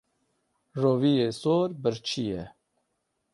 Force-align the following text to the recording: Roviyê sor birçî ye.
Roviyê 0.81 1.29
sor 1.41 1.69
birçî 1.81 2.23
ye. 2.31 2.43